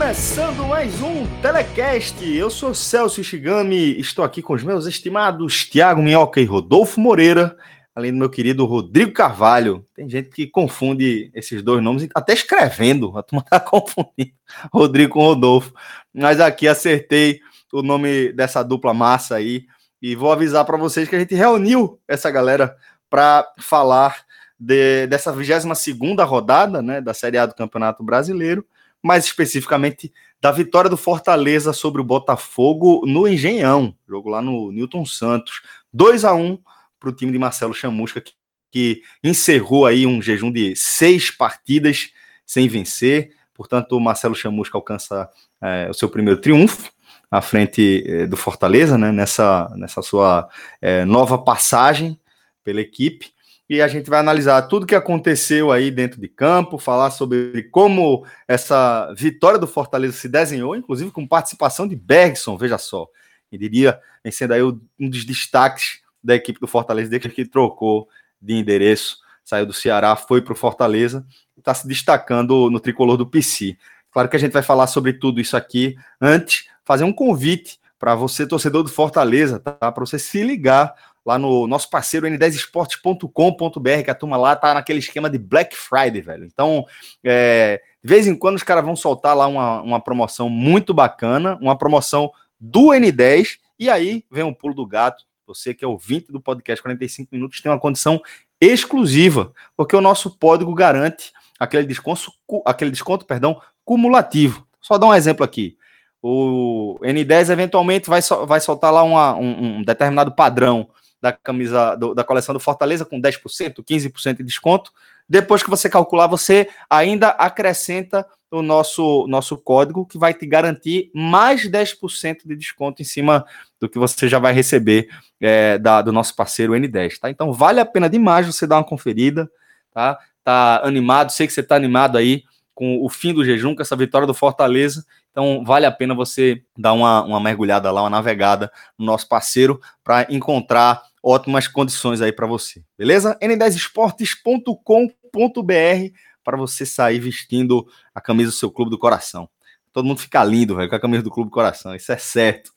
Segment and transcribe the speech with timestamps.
[0.00, 2.26] Começando mais um Telecast.
[2.26, 7.54] Eu sou Celso Ishigami, estou aqui com os meus estimados Tiago Minhoca e Rodolfo Moreira,
[7.94, 9.86] além do meu querido Rodrigo Carvalho.
[9.94, 14.32] Tem gente que confunde esses dois nomes, até escrevendo, a turma tá confundindo
[14.72, 15.74] Rodrigo com Rodolfo.
[16.14, 19.66] Mas aqui acertei o nome dessa dupla massa aí
[20.00, 22.74] e vou avisar para vocês que a gente reuniu essa galera
[23.10, 24.24] para falar
[24.58, 28.64] de, dessa 22 segunda rodada, né, da Série A do Campeonato Brasileiro
[29.02, 35.04] mais especificamente da vitória do Fortaleza sobre o Botafogo no Engenhão, jogo lá no Newton
[35.04, 35.60] Santos,
[35.92, 36.58] 2 a 1
[36.98, 38.32] para o time de Marcelo Chamusca, que,
[38.70, 42.10] que, encerrou aí um jejum de seis partidas
[42.46, 43.34] sem vencer.
[43.54, 45.28] Portanto, o Marcelo Chamusca alcança
[45.60, 46.90] é, o seu primeiro triunfo
[47.30, 50.48] à frente é, do Fortaleza, né, nessa, nessa sua
[50.80, 52.18] é, nova passagem
[52.64, 53.32] pela equipe
[53.70, 58.26] e a gente vai analisar tudo que aconteceu aí dentro de campo, falar sobre como
[58.48, 63.06] essa vitória do Fortaleza se desenhou, inclusive com participação de Bergson, veja só.
[63.50, 64.00] E diria,
[64.32, 68.08] sendo aí um dos destaques da equipe do Fortaleza, desde que trocou
[68.42, 71.24] de endereço, saiu do Ceará, foi para o Fortaleza,
[71.56, 73.76] está se destacando no tricolor do PC.
[74.10, 75.94] Claro que a gente vai falar sobre tudo isso aqui.
[76.20, 79.92] Antes, fazer um convite para você, torcedor do Fortaleza, tá?
[79.92, 80.92] Para você se ligar
[81.30, 86.20] lá no nosso parceiro n10esportes.com.br, que a turma lá tá naquele esquema de Black Friday,
[86.20, 86.44] velho.
[86.44, 86.84] Então,
[87.24, 91.56] é, de vez em quando os caras vão soltar lá uma, uma promoção muito bacana,
[91.60, 95.24] uma promoção do N10, e aí vem um pulo do gato.
[95.46, 98.20] Você que é ouvinte do podcast 45 Minutos tem uma condição
[98.60, 102.32] exclusiva, porque o nosso código garante aquele desconto,
[102.66, 104.66] aquele desconto, perdão, cumulativo.
[104.80, 105.76] Só dar um exemplo aqui.
[106.22, 110.88] O N10 eventualmente vai, vai soltar lá uma, um, um determinado padrão
[111.20, 114.92] da camisa do, da coleção do Fortaleza com 10%, 15% de desconto.
[115.28, 121.10] Depois que você calcular, você ainda acrescenta o nosso, nosso código que vai te garantir
[121.14, 123.44] mais 10% de desconto em cima
[123.78, 125.08] do que você já vai receber
[125.40, 127.30] é, da, do nosso parceiro N10, tá?
[127.30, 129.48] Então vale a pena demais você dar uma conferida,
[129.92, 130.18] tá?
[130.42, 132.42] Tá animado, sei que você tá animado aí
[132.74, 135.04] com o fim do jejum, com essa vitória do Fortaleza.
[135.30, 139.78] Então, vale a pena você dar uma, uma mergulhada lá, uma navegada no nosso parceiro
[140.02, 143.38] para encontrar ótimas condições aí para você, beleza?
[143.42, 149.48] n10esportes.com.br para você sair vestindo a camisa do seu clube do coração.
[149.92, 152.72] Todo mundo fica lindo, velho, com a camisa do clube do coração, isso é certo.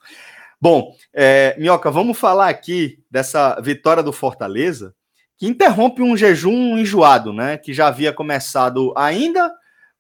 [0.60, 4.96] Bom, é, Minhoca, vamos falar aqui dessa vitória do Fortaleza,
[5.38, 7.58] que interrompe um jejum enjoado, né?
[7.58, 9.52] Que já havia começado ainda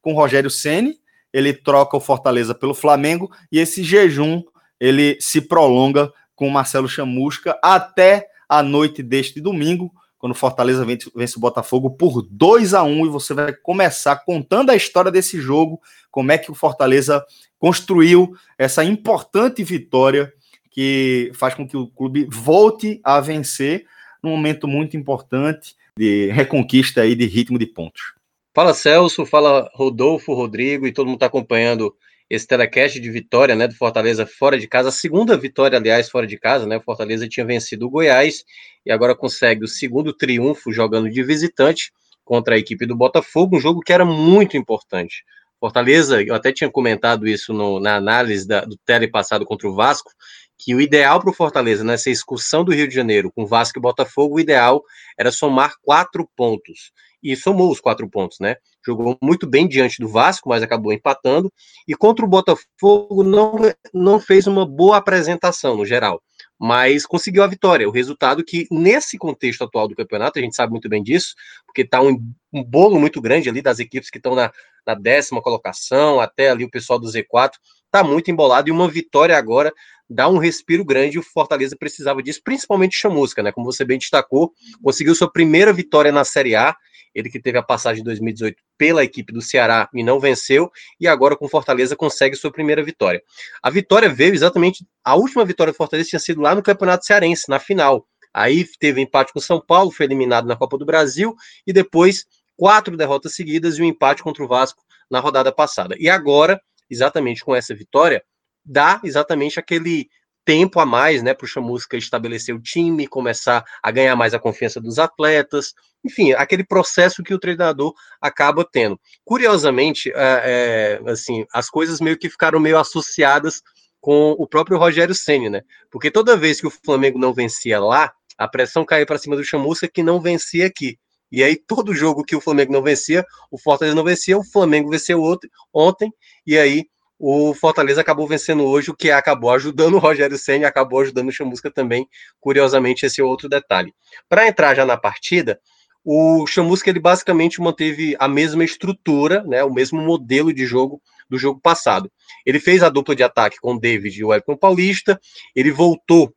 [0.02, 0.98] com Rogério Ceni,
[1.34, 4.42] ele troca o Fortaleza pelo Flamengo e esse jejum
[4.80, 11.38] ele se prolonga com Marcelo Chamusca até a noite deste domingo, quando Fortaleza vence, vence
[11.38, 15.82] o Botafogo por 2 a 1 e você vai começar contando a história desse jogo,
[16.10, 17.26] como é que o Fortaleza
[17.60, 20.32] construiu essa importante vitória
[20.72, 23.86] que faz com que o clube volte a vencer
[24.24, 28.14] num momento muito importante de reconquista aí de ritmo de pontos.
[28.56, 31.96] Fala Celso, fala Rodolfo, Rodrigo e todo mundo está acompanhando
[32.36, 36.26] esse telecast de vitória, né, do Fortaleza fora de casa, a segunda vitória, aliás, fora
[36.26, 38.44] de casa, né, o Fortaleza tinha vencido o Goiás
[38.86, 41.92] e agora consegue o segundo triunfo jogando de visitante
[42.24, 45.24] contra a equipe do Botafogo, um jogo que era muito importante.
[45.60, 49.76] Fortaleza, eu até tinha comentado isso no, na análise da, do tele passado contra o
[49.76, 50.12] Vasco,
[50.58, 53.82] que o ideal para o Fortaleza nessa excursão do Rio de Janeiro com Vasco e
[53.82, 54.82] Botafogo, o ideal
[55.18, 56.92] era somar quatro pontos
[57.22, 58.56] e somou os quatro pontos, né?
[58.86, 61.52] Jogou muito bem diante do Vasco, mas acabou empatando.
[61.88, 63.56] E contra o Botafogo não,
[63.94, 66.22] não fez uma boa apresentação no geral,
[66.60, 67.88] mas conseguiu a vitória.
[67.88, 71.34] O resultado que, nesse contexto atual do campeonato, a gente sabe muito bem disso,
[71.66, 72.18] porque está um,
[72.52, 74.52] um, bolo muito grande ali das equipes que estão na,
[74.86, 77.52] na décima colocação, até ali o pessoal do Z4,
[77.86, 78.70] está muito embolado.
[78.70, 79.72] E uma vitória agora
[80.10, 83.52] dá um respiro grande, o Fortaleza precisava disso, principalmente Chamusca, né?
[83.52, 84.52] Como você bem destacou,
[84.82, 86.76] conseguiu sua primeira vitória na Série A,
[87.14, 91.08] ele que teve a passagem de 2018 pela equipe do Ceará e não venceu, e
[91.08, 93.22] agora com Fortaleza consegue sua primeira vitória.
[93.62, 97.50] A vitória veio exatamente, a última vitória do Fortaleza tinha sido lá no Campeonato Cearense,
[97.50, 98.08] na final.
[98.34, 101.36] Aí teve empate com São Paulo, foi eliminado na Copa do Brasil,
[101.68, 102.26] e depois
[102.56, 105.96] quatro derrotas seguidas e um empate contra o Vasco na rodada passada.
[106.00, 108.24] E agora, exatamente com essa vitória,
[108.66, 110.08] dá exatamente aquele
[110.46, 114.40] tempo a mais, né, para o Chamusca estabelecer o time, começar a ganhar mais a
[114.40, 115.74] confiança dos atletas,
[116.04, 119.00] enfim, aquele processo que o treinador acaba tendo.
[119.24, 123.62] Curiosamente, é, é, assim, as coisas meio que ficaram meio associadas
[124.02, 125.62] com o próprio Rogério Ceni, né?
[125.90, 129.46] Porque toda vez que o Flamengo não vencia lá, a pressão caía para cima do
[129.46, 130.98] Chamusca que não vencia aqui.
[131.32, 134.90] E aí, todo jogo que o Flamengo não vencia, o Fortaleza não vencia, o Flamengo
[134.90, 136.14] venceu outro, ontem,
[136.46, 136.86] e aí
[137.20, 141.32] o Fortaleza acabou vencendo hoje, o que acabou ajudando o Rogério Senna, acabou ajudando o
[141.32, 142.08] Chamusca também,
[142.40, 143.94] curiosamente, esse é outro detalhe.
[144.28, 145.60] Para entrar já na partida,
[146.04, 151.38] o Chamusca ele basicamente manteve a mesma estrutura, né, o mesmo modelo de jogo do
[151.38, 152.12] jogo passado.
[152.46, 155.20] Ele fez a dupla de ataque com o David e o Elton Paulista,
[155.56, 156.34] ele voltou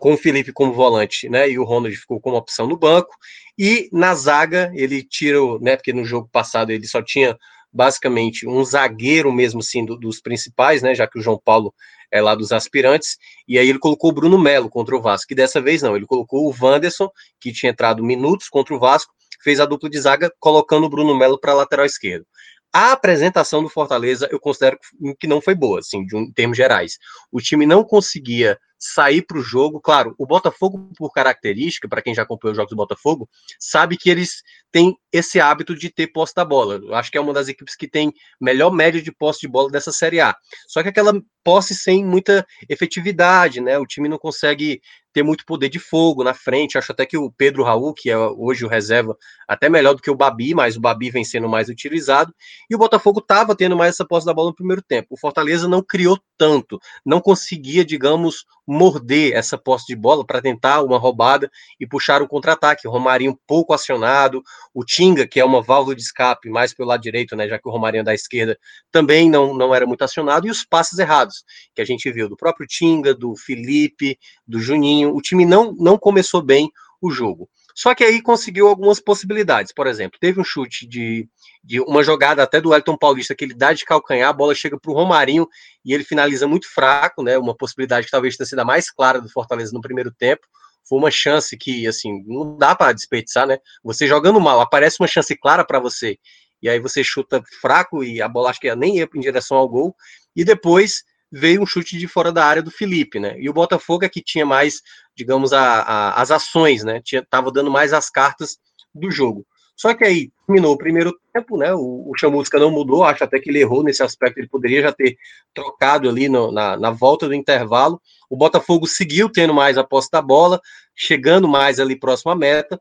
[0.00, 3.14] com o Felipe como volante, né, e o Ronald ficou como opção no banco,
[3.58, 7.36] e na zaga ele tira, né, porque no jogo passado ele só tinha
[7.74, 11.74] basicamente um zagueiro mesmo assim do, dos principais, né, já que o João Paulo
[12.10, 13.18] é lá dos aspirantes,
[13.48, 16.06] e aí ele colocou o Bruno Melo contra o Vasco, que dessa vez não, ele
[16.06, 17.10] colocou o Wanderson,
[17.40, 19.12] que tinha entrado minutos contra o Vasco,
[19.42, 22.24] fez a dupla de zaga colocando o Bruno Melo para lateral esquerdo.
[22.72, 24.78] A apresentação do Fortaleza eu considero
[25.18, 26.98] que não foi boa, assim, de um, em termos gerais.
[27.30, 29.80] O time não conseguia sair para o jogo.
[29.80, 33.28] Claro, o Botafogo, por característica, para quem já acompanhou os jogos do Botafogo,
[33.58, 36.74] sabe que eles têm esse hábito de ter posse da bola.
[36.74, 39.70] Eu acho que é uma das equipes que tem melhor média de posse de bola
[39.70, 40.36] dessa Série A.
[40.68, 43.78] Só que aquela posse sem muita efetividade, né?
[43.78, 44.80] O time não consegue
[45.12, 46.76] ter muito poder de fogo na frente.
[46.76, 49.16] Acho até que o Pedro Raul, que é hoje o reserva,
[49.46, 52.34] até melhor do que o Babi, mas o Babi vem sendo mais utilizado.
[52.68, 55.08] E o Botafogo estava tendo mais essa posse da bola no primeiro tempo.
[55.10, 60.82] O Fortaleza não criou tanto, não conseguia, digamos, morder essa posse de bola para tentar
[60.82, 62.88] uma roubada e puxar o contra-ataque.
[62.88, 64.42] O Romarinho pouco acionado,
[64.72, 67.68] o Tinga, que é uma válvula de escape mais pelo lado direito, né, já que
[67.68, 68.58] o Romarinho é da esquerda,
[68.90, 71.44] também não, não era muito acionado, e os passes errados,
[71.74, 75.14] que a gente viu do próprio Tinga, do Felipe, do Juninho.
[75.14, 76.70] O time não, não começou bem
[77.00, 77.48] o jogo.
[77.74, 79.72] Só que aí conseguiu algumas possibilidades.
[79.72, 81.28] Por exemplo, teve um chute de,
[81.62, 84.78] de uma jogada até do Elton Paulista que ele dá de calcanhar, a bola chega
[84.78, 85.48] para o Romarinho
[85.84, 87.36] e ele finaliza muito fraco, né?
[87.36, 90.46] Uma possibilidade que talvez tenha sido a mais clara do Fortaleza no primeiro tempo.
[90.88, 93.58] Foi uma chance que, assim, não dá para desperdiçar, né?
[93.82, 96.18] Você jogando mal, aparece uma chance clara para você,
[96.62, 99.68] e aí você chuta fraco e a bola acho que nem ia em direção ao
[99.68, 99.96] gol,
[100.36, 101.02] e depois
[101.34, 103.34] veio um chute de fora da área do Felipe, né?
[103.38, 104.80] E o Botafogo é que tinha mais,
[105.16, 107.00] digamos, a, a, as ações, né?
[107.02, 108.56] Tinha, tava dando mais as cartas
[108.94, 109.44] do jogo.
[109.76, 111.74] Só que aí terminou o primeiro tempo, né?
[111.74, 114.92] O, o Chamusca não mudou, acho até que ele errou nesse aspecto, ele poderia já
[114.92, 115.16] ter
[115.52, 118.00] trocado ali no, na, na volta do intervalo.
[118.30, 120.60] O Botafogo seguiu tendo mais a posse da bola,
[120.94, 122.80] chegando mais ali próximo à meta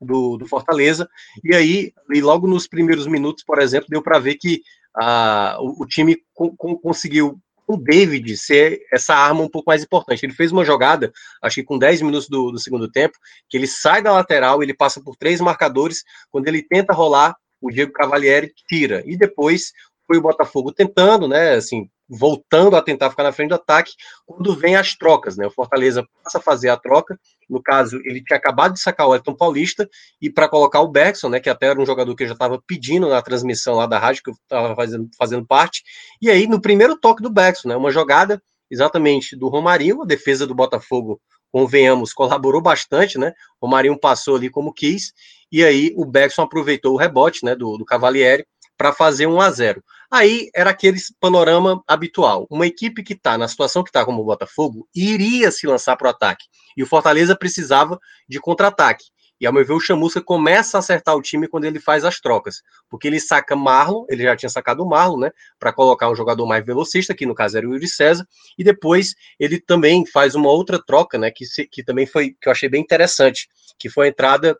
[0.00, 1.08] do, do Fortaleza,
[1.42, 4.60] e aí, e logo nos primeiros minutos, por exemplo, deu para ver que
[4.94, 10.24] ah, o, o time co conseguiu o David ser essa arma um pouco mais importante.
[10.24, 13.18] Ele fez uma jogada, acho que com 10 minutos do, do, segundo tempo,
[13.48, 17.70] que ele sai da lateral, ele passa por três marcadores, quando ele tenta rolar, o
[17.70, 19.02] Diego Cavalieri tira.
[19.04, 19.72] E depois
[20.06, 23.92] foi o Botafogo tentando, né, assim, voltando a tentar ficar na frente do ataque,
[24.24, 25.46] quando vem as trocas, né?
[25.46, 27.18] O Fortaleza passa a fazer a troca.
[27.48, 29.88] No caso, ele tinha acabado de sacar o Elton Paulista
[30.20, 31.40] e para colocar o Bergson, né?
[31.40, 34.22] Que até era um jogador que eu já estava pedindo na transmissão lá da rádio,
[34.22, 35.82] que eu estava fazendo, fazendo parte.
[36.20, 37.76] E aí, no primeiro toque do Bergson, né?
[37.76, 41.20] Uma jogada exatamente do Romarinho, a defesa do Botafogo,
[41.52, 43.32] convenhamos, colaborou bastante, né?
[43.60, 45.12] O Romarinho passou ali como quis,
[45.50, 47.54] e aí o Bergson aproveitou o rebote, né?
[47.54, 48.44] Do, do Cavalieri
[48.76, 49.82] para fazer um a 0.
[50.10, 52.46] Aí era aquele panorama habitual.
[52.50, 56.06] Uma equipe que está na situação que está como o Botafogo iria se lançar para
[56.06, 56.44] o ataque.
[56.76, 59.04] E o Fortaleza precisava de contra-ataque.
[59.38, 62.20] E ao meu ver, o Chamusca começa a acertar o time quando ele faz as
[62.20, 62.62] trocas.
[62.88, 65.30] Porque ele saca Marlon, ele já tinha sacado o Marlon, né?
[65.58, 68.26] Para colocar um jogador mais velocista, que no caso era o Yuri César.
[68.56, 71.30] E depois ele também faz uma outra troca, né?
[71.30, 73.46] Que, se, que também foi, que eu achei bem interessante,
[73.78, 74.56] que foi a entrada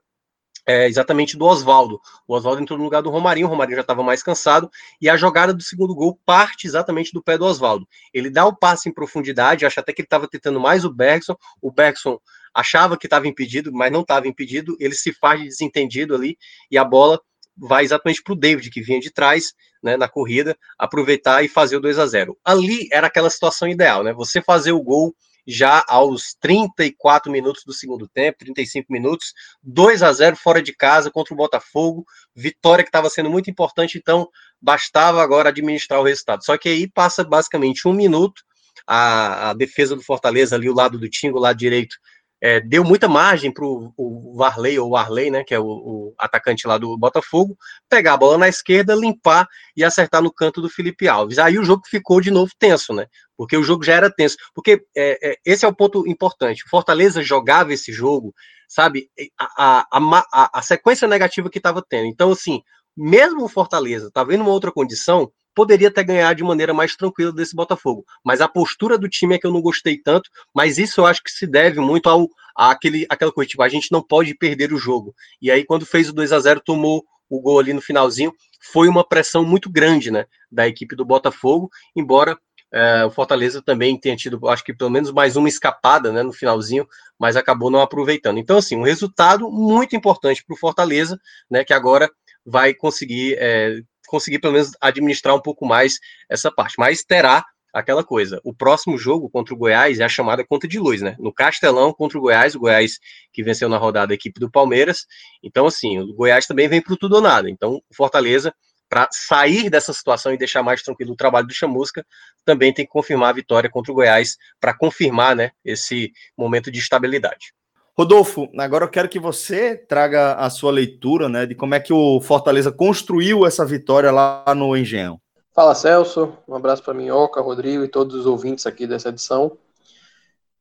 [0.67, 2.01] é, exatamente do Oswaldo.
[2.27, 4.69] O Oswaldo entrou no lugar do Romarinho, o Romarinho já estava mais cansado,
[5.01, 7.87] e a jogada do segundo gol parte exatamente do pé do Oswaldo.
[8.13, 11.37] Ele dá o passe em profundidade, acha até que ele estava tentando mais o Bergson,
[11.63, 12.19] o Bergson
[12.53, 16.37] achava que estava impedido, mas não estava impedido, ele se faz de desentendido ali,
[16.71, 17.21] e a bola
[17.57, 21.77] vai exatamente para o David, que vinha de trás, né, na corrida, aproveitar e fazer
[21.77, 24.13] o 2 a 0 Ali era aquela situação ideal, né?
[24.13, 25.15] Você fazer o gol
[25.47, 31.11] já aos 34 minutos do segundo tempo, 35 minutos, 2 a 0 fora de casa
[31.11, 34.29] contra o Botafogo, vitória que estava sendo muito importante, então
[34.61, 36.45] bastava agora administrar o resultado.
[36.45, 38.43] Só que aí passa basicamente um minuto,
[38.87, 41.97] a, a defesa do Fortaleza ali, o lado do Tingo, o lado direito,
[42.41, 46.67] é, deu muita margem para o Varley, ou Arley, né, que é o, o, atacante
[46.67, 47.57] lá do Botafogo,
[47.89, 51.39] pegar a bola na esquerda, limpar e acertar no canto do Felipe Alves.
[51.39, 53.07] Aí o jogo ficou de novo tenso, né?
[53.37, 54.37] Porque o jogo já era tenso.
[54.55, 56.65] Porque é, é, esse é o ponto importante.
[56.65, 58.35] O Fortaleza jogava esse jogo,
[58.69, 62.07] sabe, a, a, a, a sequência negativa que estava tendo.
[62.07, 62.61] Então, assim,
[62.97, 67.33] mesmo o Fortaleza tá vendo uma outra condição, poderia ter ganhado de maneira mais tranquila
[67.33, 68.05] desse Botafogo.
[68.23, 71.23] Mas a postura do time é que eu não gostei tanto, mas isso eu acho
[71.23, 74.79] que se deve muito ao àquele, àquela coisa, tipo, a gente não pode perder o
[74.79, 75.15] jogo.
[75.41, 78.33] E aí, quando fez o 2 a 0 tomou o gol ali no finalzinho,
[78.73, 82.39] foi uma pressão muito grande, né, da equipe do Botafogo, embora
[82.73, 86.33] é, o Fortaleza também tenha tido, acho que pelo menos mais uma escapada, né, no
[86.33, 86.87] finalzinho,
[87.19, 88.39] mas acabou não aproveitando.
[88.39, 91.19] Então, assim, um resultado muito importante para o Fortaleza,
[91.51, 92.11] né, que agora
[92.45, 95.99] vai conseguir é, conseguir pelo menos administrar um pouco mais
[96.29, 96.75] essa parte.
[96.79, 98.41] Mas terá aquela coisa.
[98.43, 101.15] O próximo jogo contra o Goiás é a chamada conta de luz, né?
[101.19, 102.99] No Castelão contra o Goiás, o Goiás
[103.33, 105.07] que venceu na rodada a equipe do Palmeiras.
[105.43, 107.51] Então, assim, o Goiás também vem para tudo ou nada.
[107.51, 108.55] Então, o Fortaleza,
[108.89, 112.03] para sair dessa situação e deixar mais tranquilo o trabalho do Chamusca,
[112.47, 116.79] também tem que confirmar a vitória contra o Goiás para confirmar, né, esse momento de
[116.79, 117.53] estabilidade.
[117.99, 121.95] Rodolfo, agora eu quero que você traga a sua leitura né, de como é que
[121.95, 125.19] o Fortaleza construiu essa vitória lá no Engenhão.
[125.55, 129.57] Fala Celso, um abraço para Minhoca, Rodrigo e todos os ouvintes aqui dessa edição.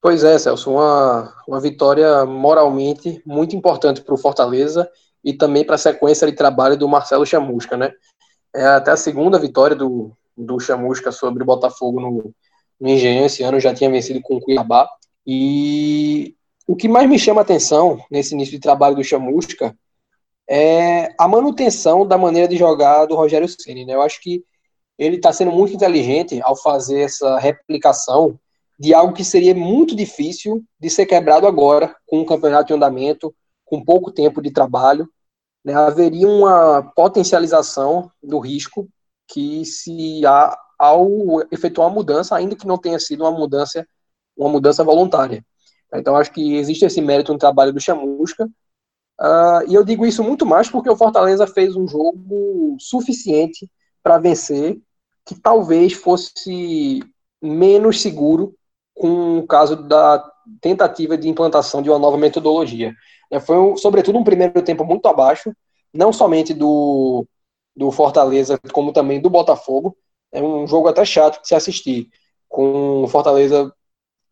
[0.02, 4.90] Pois é, Celso, uma, uma vitória moralmente muito importante para o Fortaleza
[5.22, 7.92] e também para a sequência de trabalho do Marcelo Chamusca, né?
[8.56, 12.34] É até a segunda vitória do, do Chamusca sobre o Botafogo no,
[12.80, 14.88] no Engenhão esse ano, já tinha vencido com o Cuiabá.
[15.28, 16.34] E
[16.68, 19.78] o que mais me chama atenção nesse início de trabalho do Chamusca
[20.50, 23.86] é a manutenção da maneira de jogar do Rogério Ceni.
[23.86, 23.94] Né?
[23.94, 24.44] Eu acho que
[24.98, 28.40] ele está sendo muito inteligente ao fazer essa replicação
[28.80, 33.34] de algo que seria muito difícil de ser quebrado agora, com um campeonato em andamento,
[33.64, 35.10] com pouco tempo de trabalho.
[35.64, 35.74] Né?
[35.74, 38.88] Haveria uma potencialização do risco
[39.28, 41.08] que se há ao
[41.52, 43.88] efetuar uma mudança, ainda que não tenha sido uma mudança,
[44.36, 45.44] uma mudança voluntária.
[45.94, 48.46] Então, acho que existe esse mérito no trabalho do Chamusca.
[49.20, 53.70] Uh, e eu digo isso muito mais porque o Fortaleza fez um jogo suficiente
[54.04, 54.78] para vencer,
[55.26, 57.02] que talvez fosse
[57.42, 58.54] menos seguro
[58.94, 60.24] com o caso da
[60.62, 62.94] tentativa de implantação de uma nova metodologia.
[63.32, 65.54] É, foi, sobretudo, um primeiro tempo muito abaixo,
[65.94, 67.26] não somente do,
[67.76, 69.98] do Fortaleza, como também do Botafogo.
[70.32, 72.10] É um jogo até chato de se assistir,
[72.48, 73.74] com o Fortaleza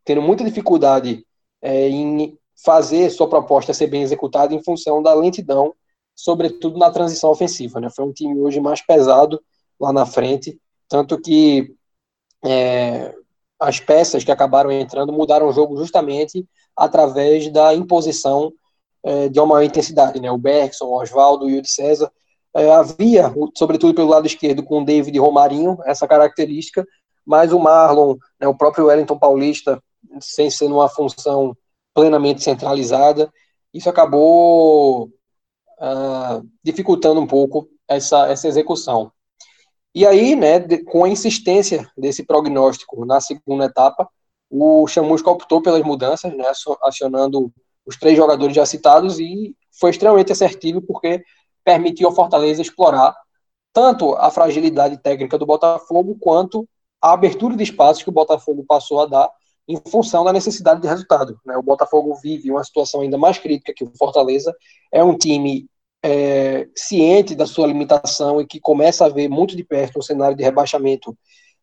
[0.05, 1.25] tendo muita dificuldade
[1.63, 5.73] é, em fazer sua proposta ser bem executada em função da lentidão,
[6.13, 7.79] sobretudo na transição ofensiva.
[7.79, 7.89] Né?
[7.89, 9.41] Foi um time hoje mais pesado
[9.79, 11.73] lá na frente, tanto que
[12.45, 13.15] é,
[13.59, 18.51] as peças que acabaram entrando mudaram o jogo justamente através da imposição
[19.01, 20.19] é, de uma maior intensidade.
[20.19, 20.29] Né?
[20.29, 22.11] O Bergson, o Oswaldo e o de César
[22.55, 26.85] é, havia, sobretudo pelo lado esquerdo, com o David e Romarinho, essa característica,
[27.25, 29.81] mas o Marlon, né, o próprio Wellington Paulista,
[30.19, 31.55] sem ser numa função
[31.93, 33.31] plenamente centralizada.
[33.73, 39.11] Isso acabou uh, dificultando um pouco essa, essa execução.
[39.95, 44.09] E aí, né, de, com a insistência desse prognóstico na segunda etapa,
[44.49, 46.45] o Chamusca optou pelas mudanças, né,
[46.81, 47.51] acionando
[47.85, 51.23] os três jogadores já citados e foi extremamente assertivo porque
[51.63, 53.15] permitiu ao Fortaleza explorar
[53.71, 56.67] tanto a fragilidade técnica do Botafogo quanto
[57.01, 59.29] a abertura de espaços que o Botafogo passou a dar
[59.67, 61.39] em função da necessidade de resultado.
[61.45, 61.55] Né?
[61.57, 64.53] O Botafogo vive uma situação ainda mais crítica que o Fortaleza.
[64.91, 65.67] É um time
[66.03, 70.35] é, ciente da sua limitação e que começa a ver muito de perto o cenário
[70.35, 71.17] de rebaixamento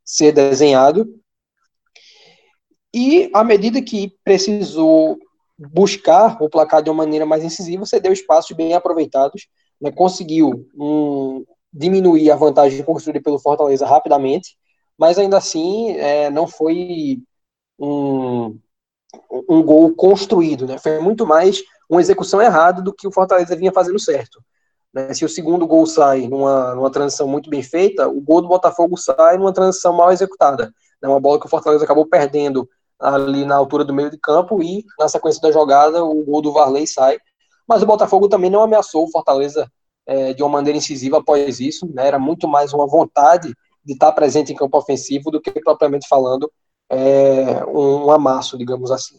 [0.04, 1.06] ser desenhado.
[2.92, 5.18] E à medida que precisou
[5.58, 9.46] buscar o placar de uma maneira mais incisiva, você deu espaços bem aproveitados,
[9.80, 9.92] né?
[9.92, 14.56] conseguiu um, diminuir a vantagem construída pelo Fortaleza rapidamente,
[14.98, 17.22] mas ainda assim é, não foi
[17.80, 18.58] um,
[19.48, 20.78] um gol construído, né?
[20.78, 24.40] Foi muito mais uma execução errada do que o Fortaleza vinha fazendo certo.
[24.92, 25.12] Né?
[25.14, 28.96] Se o segundo gol sai numa, numa transição muito bem feita, o gol do Botafogo
[28.96, 30.72] sai numa transição mal executada.
[31.02, 31.08] Né?
[31.08, 32.68] Uma bola que o Fortaleza acabou perdendo
[32.98, 36.52] ali na altura do meio de campo e na sequência da jogada o gol do
[36.52, 37.18] Varley sai.
[37.66, 39.70] Mas o Botafogo também não ameaçou o Fortaleza
[40.06, 42.06] é, de uma maneira incisiva após isso, né?
[42.06, 46.50] Era muito mais uma vontade de estar presente em campo ofensivo do que propriamente falando
[46.90, 49.16] é, um, amasso, digamos assim.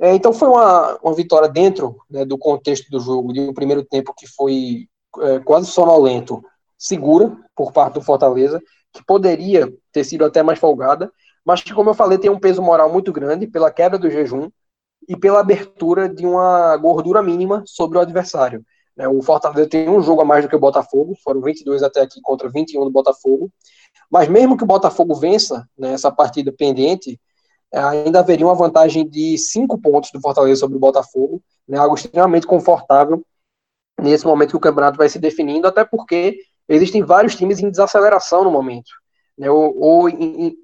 [0.00, 3.84] É, então foi uma, uma vitória dentro né, do contexto do jogo, de um primeiro
[3.84, 4.88] tempo que foi
[5.20, 6.42] é, quase sonolento,
[6.78, 8.60] segura por parte do Fortaleza,
[8.92, 11.12] que poderia ter sido até mais folgada,
[11.44, 14.48] mas que, como eu falei, tem um peso moral muito grande pela quebra do jejum
[15.08, 18.64] e pela abertura de uma gordura mínima sobre o adversário.
[18.96, 22.00] Né, o Fortaleza tem um jogo a mais do que o Botafogo, foram 22 até
[22.00, 23.50] aqui contra 21 do Botafogo,
[24.10, 27.18] mas mesmo que o Botafogo vença né, essa partida pendente,
[27.72, 31.94] é, ainda haveria uma vantagem de 5 pontos do Fortaleza sobre o Botafogo, né, algo
[31.94, 33.24] extremamente confortável
[34.00, 38.44] nesse momento que o campeonato vai se definindo, até porque existem vários times em desaceleração
[38.44, 38.90] no momento,
[39.38, 40.08] né, ou, ou,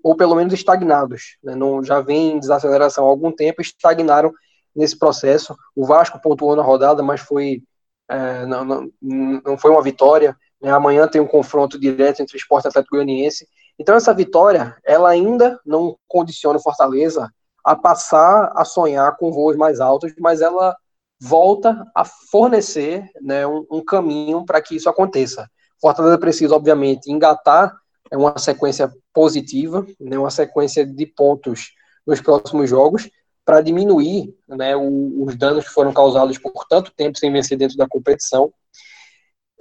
[0.02, 4.32] ou, pelo menos estagnados, né, não, já vem em desaceleração há algum tempo, estagnaram
[4.76, 5.56] nesse processo.
[5.74, 7.62] O Vasco pontuou na rodada, mas foi
[8.08, 10.36] é, não, não, não foi uma vitória.
[10.60, 10.70] Né?
[10.70, 13.46] Amanhã tem um confronto direto entre o Esporte e o Atlético Goianiense.
[13.78, 17.30] Então essa vitória, ela ainda não condiciona o Fortaleza
[17.64, 20.76] a passar a sonhar com voos mais altos, mas ela
[21.20, 25.48] volta a fornecer né, um, um caminho para que isso aconteça.
[25.80, 27.76] Fortaleza precisa, obviamente, engatar
[28.10, 31.72] é uma sequência positiva, né, uma sequência de pontos
[32.06, 33.10] nos próximos jogos,
[33.48, 37.78] para diminuir né, o, os danos que foram causados por tanto tempo sem vencer dentro
[37.78, 38.52] da competição.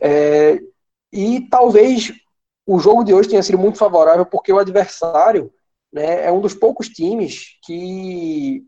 [0.01, 0.59] É,
[1.09, 2.11] e talvez
[2.65, 5.49] o jogo de hoje tenha sido muito favorável porque o adversário
[5.89, 8.61] né, é um dos poucos times que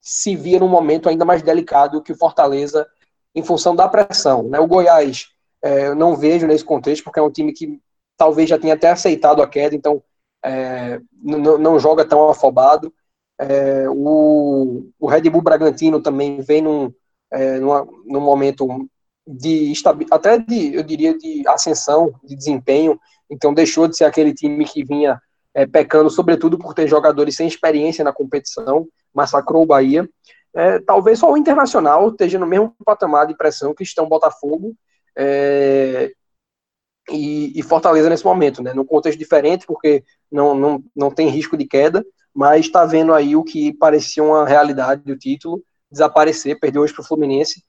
[0.00, 2.86] se via num momento ainda mais delicado que o Fortaleza
[3.34, 4.44] em função da pressão.
[4.44, 4.58] Né?
[4.58, 5.26] O Goiás
[5.62, 7.78] é, eu não vejo nesse contexto porque é um time que
[8.16, 10.02] talvez já tenha até aceitado a queda, então
[10.42, 12.90] é, não joga tão afobado.
[13.38, 16.92] É, o, o, Red Bull Bragantino também vem num,
[17.32, 18.88] é, numa, num momento
[19.26, 19.72] de
[20.10, 24.84] até de, eu diria, de ascensão, de desempenho, então deixou de ser aquele time que
[24.84, 25.20] vinha
[25.54, 30.08] é, pecando, sobretudo por ter jogadores sem experiência na competição, massacrou o Bahia.
[30.54, 34.74] É, talvez só o Internacional esteja no mesmo patamar de pressão que estão Botafogo
[35.16, 36.12] é,
[37.10, 38.72] e, e, Fortaleza nesse momento, né?
[38.72, 43.36] Num contexto diferente, porque não, não, não tem risco de queda, mas está vendo aí
[43.36, 47.62] o que parecia uma realidade do título desaparecer, perdeu hoje para o Fluminense.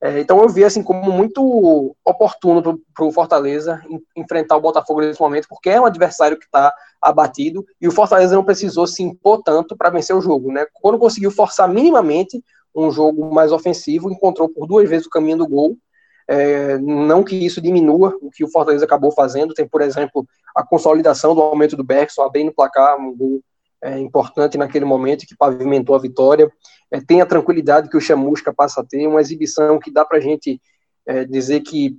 [0.00, 3.80] É, então eu vi assim como muito oportuno para o Fortaleza
[4.16, 8.34] enfrentar o Botafogo nesse momento, porque é um adversário que está abatido e o Fortaleza
[8.34, 10.50] não precisou se impor tanto para vencer o jogo.
[10.50, 10.66] Né?
[10.74, 12.42] Quando conseguiu forçar minimamente
[12.74, 15.76] um jogo mais ofensivo, encontrou por duas vezes o caminho do gol.
[16.26, 20.24] É, não que isso diminua o que o Fortaleza acabou fazendo, tem, por exemplo,
[20.56, 23.40] a consolidação do aumento do Bergson, abrindo o placar, um gol
[23.82, 26.50] é, importante naquele momento que pavimentou a vitória.
[26.90, 30.18] É, tem a tranquilidade que o Chamusca passa a ter, uma exibição que dá para
[30.18, 30.60] a gente
[31.06, 31.98] é, dizer que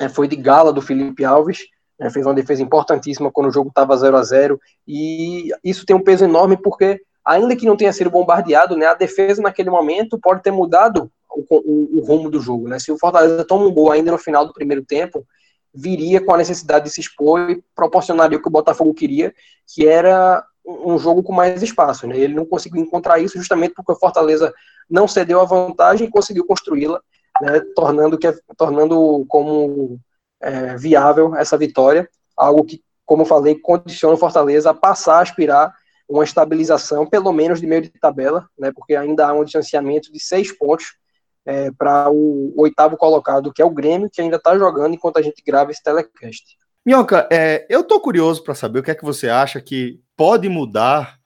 [0.00, 1.66] é, foi de gala do Felipe Alves,
[1.98, 5.94] né, fez uma defesa importantíssima quando o jogo estava 0 a 0 e isso tem
[5.94, 10.18] um peso enorme porque, ainda que não tenha sido bombardeado, né, a defesa naquele momento
[10.18, 12.68] pode ter mudado o, o, o rumo do jogo.
[12.68, 12.78] Né?
[12.78, 15.26] Se o Fortaleza toma um gol ainda no final do primeiro tempo,
[15.74, 19.34] viria com a necessidade de se expor e proporcionaria o que o Botafogo queria,
[19.66, 22.06] que era um jogo com mais espaço.
[22.06, 22.16] Né?
[22.16, 24.52] Ele não conseguiu encontrar isso justamente porque o Fortaleza
[24.88, 27.00] não cedeu a vantagem e conseguiu construí-la,
[27.40, 27.60] né?
[27.74, 29.98] tornando, que, tornando como
[30.40, 35.22] é, viável essa vitória, algo que, como eu falei, condiciona o Fortaleza a passar a
[35.22, 35.74] aspirar
[36.08, 38.70] uma estabilização, pelo menos de meio de tabela, né?
[38.74, 40.96] porque ainda há um distanciamento de seis pontos
[41.44, 45.18] é, para o, o oitavo colocado, que é o Grêmio, que ainda está jogando enquanto
[45.18, 46.56] a gente grava esse telecast.
[46.84, 50.48] Minhoca, é, eu tô curioso para saber o que é que você acha que pode
[50.48, 51.16] mudar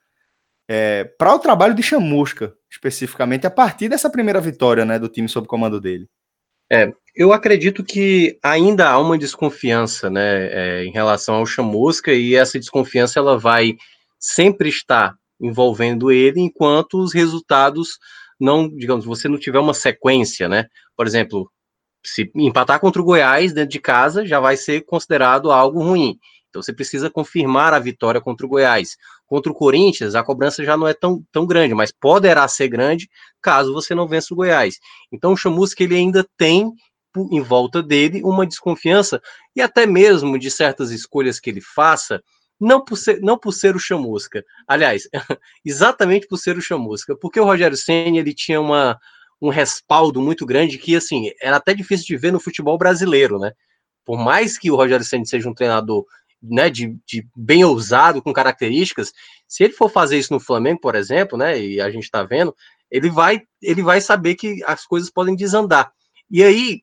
[0.69, 5.29] é, para o trabalho de Chamusca, especificamente, a partir dessa primeira vitória né, do time
[5.29, 6.07] sob comando dele.
[6.71, 12.35] É, eu acredito que ainda há uma desconfiança né, é, em relação ao Chamusca, e
[12.35, 13.77] essa desconfiança ela vai
[14.19, 17.99] sempre estar envolvendo ele enquanto os resultados
[18.39, 20.67] não, digamos, você não tiver uma sequência, né?
[20.95, 21.51] Por exemplo,
[22.09, 26.19] se empatar contra o Goiás dentro de casa, já vai ser considerado algo ruim.
[26.49, 28.97] Então você precisa confirmar a vitória contra o Goiás.
[29.27, 33.11] Contra o Corinthians, a cobrança já não é tão, tão grande, mas poderá ser grande
[33.43, 34.79] caso você não vença o Goiás.
[35.13, 36.73] Então o Chamusca ele ainda tem
[37.31, 39.21] em volta dele uma desconfiança
[39.55, 42.23] e até mesmo de certas escolhas que ele faça,
[42.59, 44.45] não por ser, não por ser o Chamusca.
[44.67, 45.09] Aliás,
[45.65, 48.99] exatamente por ser o Chamusca, porque o Rogério Senna ele tinha uma
[49.41, 53.53] um respaldo muito grande que, assim, era até difícil de ver no futebol brasileiro, né?
[54.05, 56.05] Por mais que o Rogério Ceni seja um treinador
[56.43, 59.13] né, de, de, bem ousado, com características,
[59.49, 62.55] se ele for fazer isso no Flamengo, por exemplo, né, e a gente está vendo,
[62.91, 65.91] ele vai, ele vai saber que as coisas podem desandar.
[66.31, 66.83] E aí,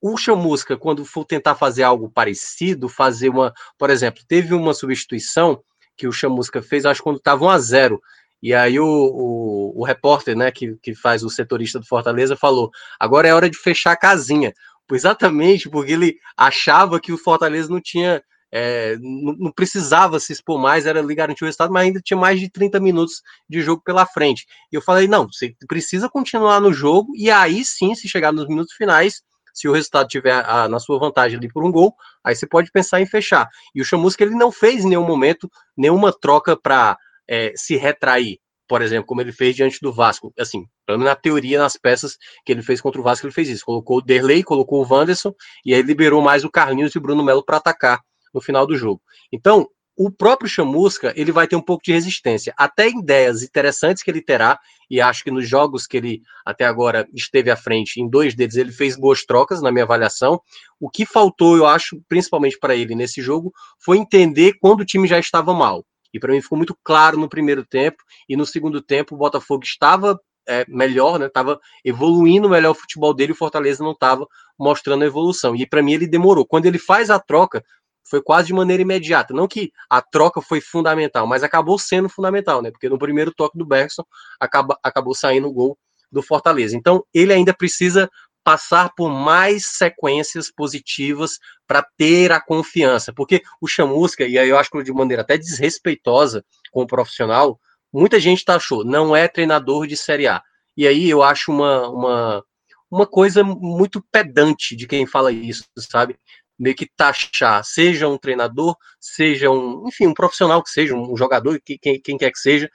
[0.00, 5.62] o Chamusca, quando for tentar fazer algo parecido, fazer uma, por exemplo, teve uma substituição
[5.96, 8.02] que o Chamusca fez, acho quando estava 1 a 0
[8.42, 12.70] e aí o, o, o, repórter, né, que, que faz o setorista do Fortaleza, falou:
[12.98, 14.52] agora é hora de fechar a casinha.
[14.92, 18.22] Exatamente porque ele achava que o Fortaleza não tinha.
[18.52, 22.40] É, não, precisava se expor mais, era ali garantir o resultado, mas ainda tinha mais
[22.40, 24.44] de 30 minutos de jogo pela frente.
[24.72, 28.48] E eu falei: não, você precisa continuar no jogo, e aí sim, se chegar nos
[28.48, 29.22] minutos finais,
[29.54, 32.70] se o resultado tiver a, na sua vantagem ali por um gol, aí você pode
[32.72, 33.48] pensar em fechar.
[33.74, 36.96] E o Chamusca ele não fez em nenhum momento nenhuma troca para
[37.30, 40.32] é, se retrair, por exemplo, como ele fez diante do Vasco.
[40.36, 43.64] Assim, na teoria, nas peças que ele fez contra o Vasco, ele fez isso.
[43.64, 45.32] Colocou o Derlei, colocou o Wanderson,
[45.64, 48.00] e aí liberou mais o Carlinhos e o Bruno Melo para atacar
[48.34, 49.00] no final do jogo.
[49.32, 54.10] Então, o próprio Chamusca ele vai ter um pouco de resistência, até ideias interessantes que
[54.10, 58.08] ele terá, e acho que nos jogos que ele até agora esteve à frente, em
[58.08, 60.40] dois deles ele fez boas trocas, na minha avaliação.
[60.80, 65.06] O que faltou, eu acho, principalmente para ele nesse jogo, foi entender quando o time
[65.06, 65.84] já estava mal.
[66.12, 69.64] E para mim ficou muito claro no primeiro tempo, e no segundo tempo o Botafogo
[69.64, 71.26] estava é, melhor, né?
[71.26, 74.26] Estava evoluindo melhor o futebol dele, e o Fortaleza não estava
[74.58, 75.54] mostrando a evolução.
[75.54, 76.46] E para mim ele demorou.
[76.46, 77.62] Quando ele faz a troca,
[78.08, 79.32] foi quase de maneira imediata.
[79.32, 82.70] Não que a troca foi fundamental, mas acabou sendo fundamental, né?
[82.70, 84.02] Porque no primeiro toque do Bergson
[84.40, 85.78] acaba, acabou saindo o gol
[86.10, 86.76] do Fortaleza.
[86.76, 88.10] Então ele ainda precisa
[88.42, 94.58] passar por mais sequências positivas para ter a confiança, porque o Chamusca, e aí eu
[94.58, 97.60] acho que de maneira até desrespeitosa com o profissional,
[97.92, 100.42] muita gente tá achou, não é treinador de Série A.
[100.76, 102.44] E aí eu acho uma, uma,
[102.90, 106.18] uma coisa muito pedante de quem fala isso, sabe?
[106.60, 111.58] Meio que taxar, seja um treinador, seja um, enfim, um profissional que seja, um jogador,
[111.64, 112.70] quem, quem quer que seja,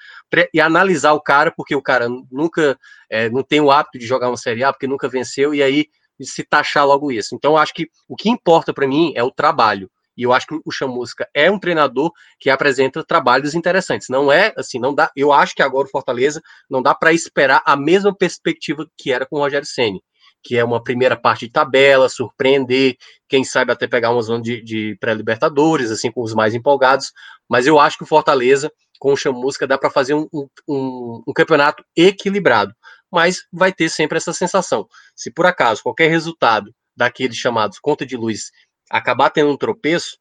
[0.51, 2.77] e analisar o cara, porque o cara nunca
[3.11, 5.85] é, não tem o hábito de jogar uma Série A, porque nunca venceu, e aí
[6.19, 7.35] se taxar logo isso.
[7.35, 9.89] Então, eu acho que o que importa para mim é o trabalho.
[10.17, 14.07] E eu acho que o Chamusca é um treinador que apresenta trabalhos interessantes.
[14.09, 15.11] Não é assim, não dá.
[15.13, 19.25] Eu acho que agora o Fortaleza não dá para esperar a mesma perspectiva que era
[19.25, 20.01] com o Rogério Ceni
[20.45, 22.95] que é uma primeira parte de tabela, surpreender,
[23.27, 27.11] quem sabe até pegar uma zona de, de pré-libertadores, assim, com os mais empolgados.
[27.49, 31.33] Mas eu acho que o Fortaleza, com o Chamusca, dá para fazer um, um, um,
[31.33, 32.75] campeonato equilibrado.
[33.11, 34.87] Mas vai ter sempre essa sensação.
[35.15, 38.51] Se por acaso qualquer resultado daqueles chamados conta de luz
[38.87, 40.15] acabar tendo um tropeço,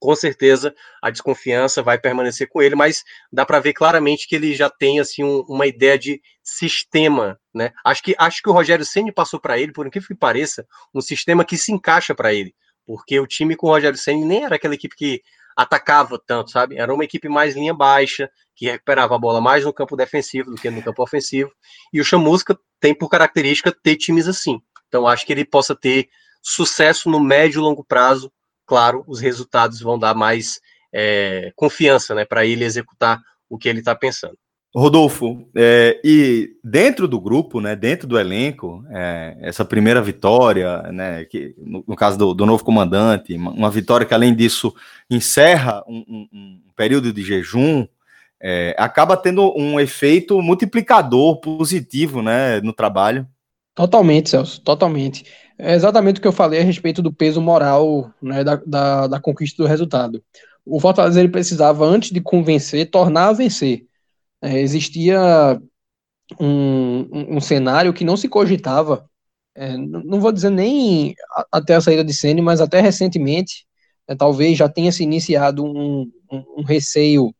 [0.00, 4.54] com certeza a desconfiança vai permanecer com ele, mas dá para ver claramente que ele
[4.54, 7.70] já tem assim um, uma ideia de sistema, né?
[7.84, 11.02] Acho que acho que o Rogério Ceni passou para ele, por incrível que pareça, um
[11.02, 12.54] sistema que se encaixa para ele,
[12.86, 15.22] porque o time com o Rogério Ceni nem era aquela equipe que
[15.54, 16.78] atacava tanto, sabe?
[16.78, 20.56] Era uma equipe mais linha baixa, que recuperava a bola mais no campo defensivo do
[20.56, 21.50] que no campo ofensivo.
[21.92, 24.60] E o Chamusca tem por característica ter times assim.
[24.88, 26.08] Então acho que ele possa ter
[26.42, 28.32] sucesso no médio e longo prazo
[28.70, 30.60] claro, os resultados vão dar mais
[30.94, 34.38] é, confiança né, para ele executar o que ele está pensando.
[34.72, 41.24] Rodolfo, é, e dentro do grupo, né, dentro do elenco, é, essa primeira vitória, né,
[41.24, 44.72] que, no, no caso do, do, novo comandante, uma, vitória que além disso
[45.10, 47.84] encerra um, um, um período de jejum,
[48.40, 53.26] é, acaba tendo um efeito multiplicador positivo né, no trabalho.
[53.74, 55.24] Totalmente, Celso, totalmente.
[55.62, 59.20] É exatamente o que eu falei a respeito do peso moral né, da, da, da,
[59.20, 60.22] conquista do resultado.
[60.64, 63.86] O Fortaleza ele precisava, antes de convencer, tornar a vencer.
[64.40, 65.60] É, existia
[66.40, 69.06] um, um, um, cenário que não se cogitava,
[69.54, 71.14] é, não vou dizer nem
[71.52, 73.66] até a saída de Sene, mas até recentemente,
[74.08, 77.34] é, talvez já tenha se iniciado um, um, receio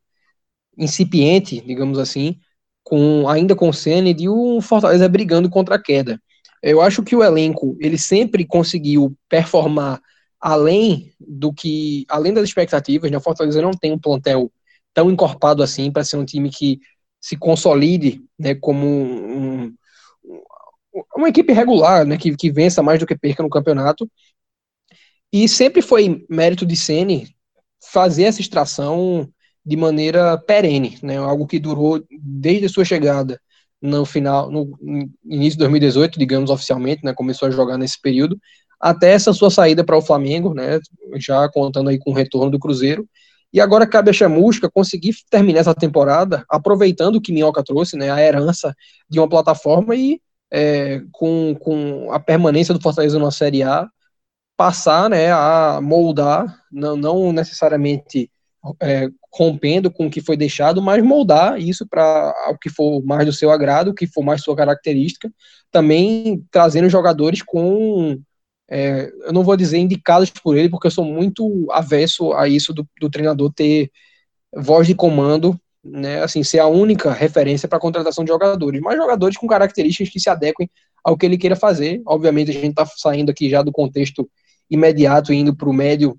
[0.77, 2.37] incipiente, digamos assim,
[2.83, 6.21] com ainda com Sene de um Fortaleza brigando contra a queda.
[6.61, 10.01] Eu acho que o elenco, ele sempre conseguiu performar
[10.39, 13.17] além do que, além das expectativas, né?
[13.17, 14.51] O Fortaleza não tem um plantel
[14.93, 16.79] tão encorpado assim para ser um time que
[17.19, 19.73] se consolide, né, como um,
[21.15, 24.09] uma equipe regular, né, que, que vença mais do que perca no campeonato.
[25.31, 27.35] E sempre foi mérito de Ceni
[27.91, 29.31] fazer essa extração
[29.63, 33.39] de maneira perene, né, algo que durou desde a sua chegada
[33.81, 34.77] no final, no
[35.25, 38.39] início de 2018, digamos oficialmente, né, começou a jogar nesse período,
[38.79, 40.79] até essa sua saída para o Flamengo, né,
[41.15, 43.07] já contando aí com o retorno do Cruzeiro,
[43.53, 48.09] e agora cabe a Chamusca conseguir terminar essa temporada aproveitando o que Minhoca trouxe, né,
[48.09, 48.73] a herança
[49.09, 53.87] de uma plataforma e é, com, com a permanência do Fortaleza na Série A,
[54.55, 58.29] passar né, a moldar, não, não necessariamente
[58.81, 63.25] é, rompendo com o que foi deixado, mas moldar isso para o que for mais
[63.25, 65.31] do seu agrado, o que for mais sua característica,
[65.71, 68.19] também trazendo jogadores com
[68.69, 72.73] é, eu não vou dizer indicados por ele, porque eu sou muito avesso a isso
[72.73, 73.91] do, do treinador ter
[74.55, 79.35] voz de comando, né, assim, ser a única referência para contratação de jogadores, mas jogadores
[79.35, 80.69] com características que se adequem
[81.03, 82.01] ao que ele queira fazer.
[82.05, 84.29] Obviamente, a gente está saindo aqui já do contexto
[84.69, 86.17] imediato, indo para o médio,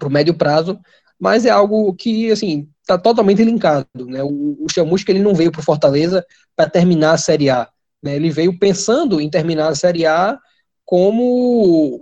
[0.00, 0.80] pro médio prazo,
[1.18, 5.50] mas é algo que, assim, está totalmente linkado, né, o, o Chamusca, ele não veio
[5.50, 6.24] para o Fortaleza
[6.56, 7.68] para terminar a Série A,
[8.02, 10.38] né, ele veio pensando em terminar a Série A
[10.84, 11.22] como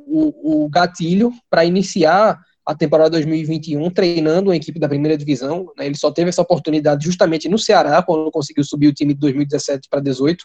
[0.07, 5.73] o, o gatilho para iniciar a temporada 2021 treinando uma equipe da primeira divisão.
[5.79, 5.87] Né?
[5.87, 9.89] Ele só teve essa oportunidade justamente no Ceará, quando conseguiu subir o time de 2017
[9.89, 10.45] para 18,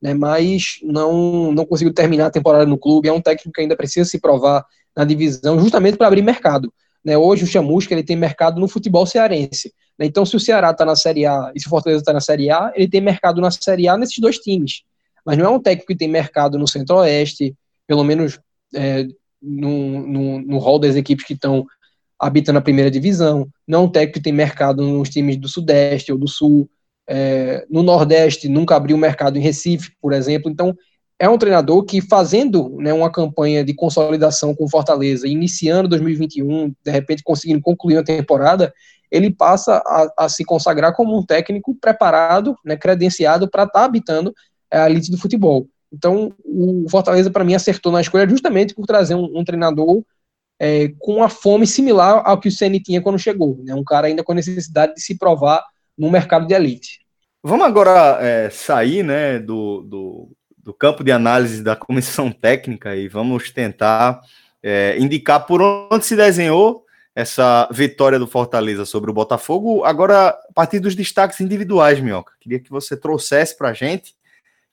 [0.00, 0.12] né?
[0.12, 3.08] mas não, não conseguiu terminar a temporada no clube.
[3.08, 6.72] É um técnico que ainda precisa se provar na divisão, justamente para abrir mercado.
[7.04, 7.16] Né?
[7.18, 9.72] Hoje o Chamusca ele tem mercado no futebol cearense.
[9.98, 10.06] Né?
[10.06, 12.50] Então, se o Ceará está na Série A e se o Fortaleza está na Série
[12.50, 14.82] A, ele tem mercado na Série A nesses dois times.
[15.24, 17.54] Mas não é um técnico que tem mercado no Centro-Oeste,
[17.86, 18.38] pelo menos
[18.74, 19.06] é,
[19.40, 21.66] no, no, no hall das equipes que estão
[22.18, 23.46] habitando a primeira divisão.
[23.66, 26.68] Não é um técnico que tem mercado nos times do Sudeste ou do Sul.
[27.06, 30.50] É, no Nordeste, nunca abriu mercado em Recife, por exemplo.
[30.50, 30.74] Então,
[31.18, 36.90] é um treinador que, fazendo né, uma campanha de consolidação com Fortaleza, iniciando 2021, de
[36.90, 38.72] repente conseguindo concluir a temporada,
[39.10, 43.84] ele passa a, a se consagrar como um técnico preparado, né, credenciado para estar tá
[43.84, 44.34] habitando
[44.70, 45.68] a elite do futebol.
[45.92, 50.02] Então, o Fortaleza, para mim, acertou na escolha justamente por trazer um, um treinador
[50.58, 53.60] é, com uma fome similar ao que o Ceni tinha quando chegou.
[53.64, 53.72] Né?
[53.74, 55.64] Um cara ainda com necessidade de se provar
[55.96, 57.00] no mercado de elite.
[57.42, 60.28] Vamos agora é, sair né, do, do,
[60.64, 64.20] do, campo de análise da comissão técnica e vamos tentar
[64.62, 69.84] é, indicar por onde se desenhou essa vitória do Fortaleza sobre o Botafogo.
[69.84, 74.14] Agora, a partir dos destaques individuais, Minhoca, queria que você trouxesse para a gente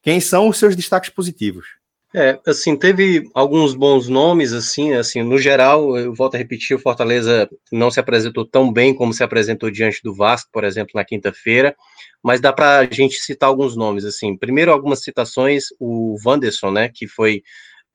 [0.01, 1.67] quem são os seus destaques positivos?
[2.13, 6.79] É, assim, teve alguns bons nomes, assim, assim, no geral, eu volto a repetir, o
[6.79, 11.05] Fortaleza não se apresentou tão bem como se apresentou diante do Vasco, por exemplo, na
[11.05, 11.73] quinta-feira,
[12.23, 16.89] mas dá para a gente citar alguns nomes, assim, primeiro algumas citações, o Wanderson, né,
[16.93, 17.43] que foi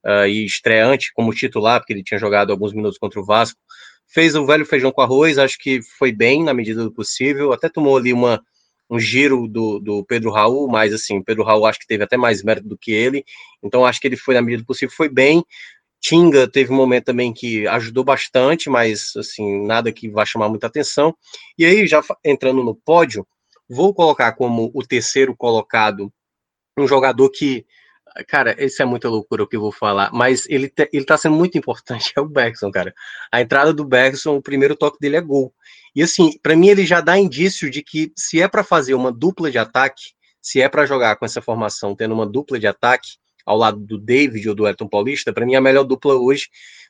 [0.05, 3.59] uh, estreante como titular, porque ele tinha jogado alguns minutos contra o Vasco,
[4.09, 7.69] fez o velho feijão com arroz, acho que foi bem na medida do possível, até
[7.69, 8.43] tomou ali uma
[8.89, 12.43] um giro do, do Pedro Raul, mas assim, Pedro Raul acho que teve até mais
[12.43, 13.25] mérito do que ele,
[13.63, 15.45] então acho que ele foi na medida do possível, foi bem.
[16.01, 20.69] Tinga teve um momento também que ajudou bastante, mas assim, nada que vá chamar muita
[20.69, 21.17] atenção.
[21.59, 23.27] E aí, já entrando no pódio,
[23.69, 26.13] vou colocar como o terceiro colocado
[26.79, 27.67] um jogador que
[28.29, 31.37] Cara, isso é muita loucura o que eu vou falar, mas ele, ele tá sendo
[31.37, 32.95] muito importante, é o Bergson, cara.
[33.31, 35.53] A entrada do Bergson, o primeiro toque dele é gol.
[35.95, 39.13] E assim, para mim ele já dá indício de que se é para fazer uma
[39.13, 43.09] dupla de ataque, se é para jogar com essa formação tendo uma dupla de ataque
[43.45, 46.49] ao lado do David ou do Elton Paulista, para mim a melhor dupla hoje,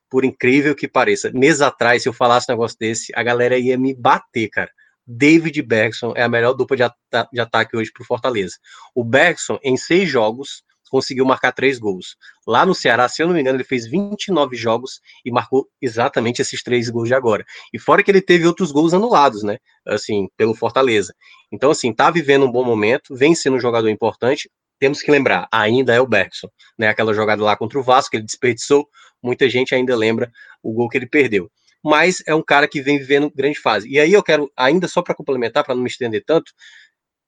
[0.09, 1.31] por incrível que pareça.
[1.33, 4.71] Mês atrás, se eu falasse um negócio desse, a galera ia me bater, cara.
[5.07, 6.85] David Bergson é a melhor dupla de,
[7.33, 8.57] de ataque hoje para o Fortaleza.
[8.95, 12.16] O Bergson, em seis jogos, conseguiu marcar três gols.
[12.47, 16.40] Lá no Ceará, se eu não me engano, ele fez 29 jogos e marcou exatamente
[16.42, 17.45] esses três gols de agora.
[17.73, 19.59] E fora que ele teve outros gols anulados, né?
[19.87, 21.14] Assim, pelo Fortaleza.
[21.53, 24.51] Então, assim, tá vivendo um bom momento, vem sendo um jogador importante.
[24.79, 26.88] Temos que lembrar, ainda é o Bergson, né?
[26.88, 28.88] Aquela jogada lá contra o Vasco que ele desperdiçou,
[29.23, 30.31] muita gente ainda lembra
[30.62, 31.51] o gol que ele perdeu.
[31.88, 33.88] Mas é um cara que vem vivendo grande fase.
[33.88, 36.53] E aí eu quero, ainda só para complementar, para não me estender tanto,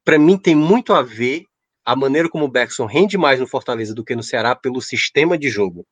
[0.04, 1.44] para mim tem muito a ver
[1.84, 5.38] a maneira como o Bergson rende mais no Fortaleza do que no Ceará pelo sistema
[5.38, 5.86] de jogo.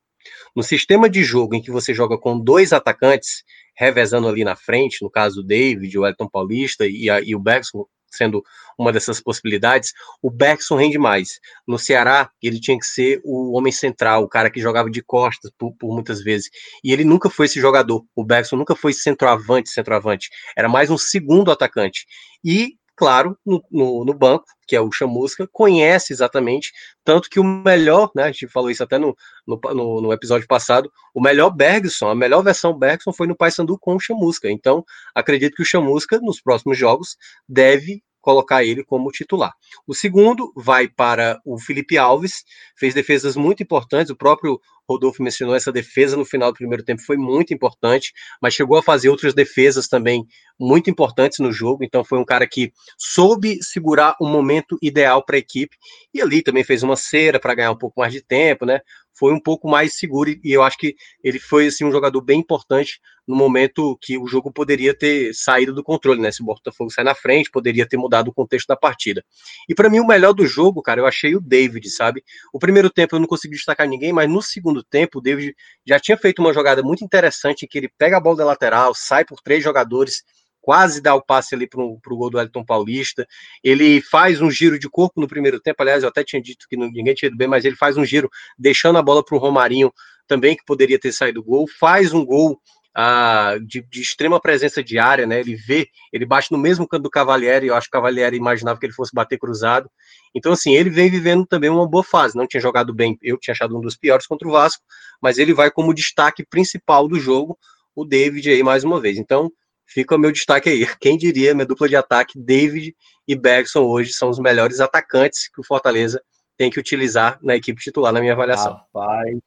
[0.53, 3.41] No sistema de jogo em que você joga com dois atacantes,
[3.73, 7.39] revezando ali na frente, no caso do David, o Elton Paulista e, a, e o
[7.39, 8.43] Bergson sendo
[8.77, 11.39] uma dessas possibilidades, o Bergson rende mais.
[11.67, 15.51] No Ceará, ele tinha que ser o homem central, o cara que jogava de costas
[15.57, 16.49] por, por, muitas vezes.
[16.83, 18.05] E ele nunca foi esse jogador.
[18.15, 20.29] O Bergson nunca foi centroavante, centroavante.
[20.55, 22.05] Era mais um segundo atacante.
[22.43, 26.73] E claro, no, no, no, banco, que é o Chamusca, conhece exatamente,
[27.05, 30.91] tanto que o melhor, né, a gente falou isso até no, no, no episódio passado,
[31.13, 34.83] o melhor Bergson, a melhor versão Bergson foi no Paysandu com o Chamusca, então
[35.13, 37.15] acredito que o Chamusca, nos próximos jogos,
[37.47, 39.53] deve colocar ele como titular.
[39.87, 42.43] O segundo vai para o Felipe Alves,
[42.77, 44.59] fez defesas muito importantes, o próprio
[44.89, 48.11] Rodolfo mencionou essa defesa no final do primeiro tempo, foi muito importante,
[48.41, 50.25] mas chegou a fazer outras defesas também
[50.59, 55.37] muito importantes no jogo, então foi um cara que soube segurar o momento ideal para
[55.37, 55.77] a equipe,
[56.13, 58.81] e ali também fez uma cera para ganhar um pouco mais de tempo, né?
[59.17, 62.39] Foi um pouco mais seguro e eu acho que ele foi assim um jogador bem
[62.39, 66.31] importante no momento que o jogo poderia ter saído do controle, né?
[66.31, 69.23] Se o Botafogo sair na frente, poderia ter mudado o contexto da partida.
[69.67, 72.23] E para mim o melhor do jogo, cara, eu achei o David, sabe?
[72.53, 75.53] O primeiro tempo eu não consegui destacar ninguém, mas no segundo tempo o David
[75.85, 78.93] já tinha feito uma jogada muito interessante em que ele pega a bola da lateral,
[78.95, 80.23] sai por três jogadores
[80.67, 83.25] quase dá o passe ali para o gol do Elton Paulista.
[83.63, 86.75] Ele faz um giro de corpo no primeiro tempo, aliás, eu até tinha dito que
[86.75, 89.93] ninguém tinha ido bem, mas ele faz um giro deixando a bola para o Romarinho
[90.27, 92.59] também, que poderia ter saído gol, faz um gol
[92.93, 95.39] ah, de, de, extrema presença de área, né?
[95.39, 98.77] Ele vê, ele bate no mesmo canto do Cavalieri, eu acho que o Cavalieri imaginava
[98.77, 99.89] que ele fosse bater cruzado.
[100.35, 102.35] Então, assim, ele vem vivendo também uma boa fase.
[102.35, 104.83] Não tinha jogado bem, eu tinha achado um dos piores contra o Vasco,
[105.21, 107.57] mas ele vai como destaque principal do jogo,
[107.95, 109.17] o David aí mais uma vez.
[109.17, 109.49] Então,
[109.87, 110.87] fica o meu destaque aí.
[110.99, 112.95] Quem diria, minha dupla de ataque, David
[113.27, 116.21] e Bergson hoje são os melhores atacantes que o Fortaleza
[116.57, 118.73] tem que utilizar na equipe titular, na minha avaliação.
[118.73, 119.37] Rapaz.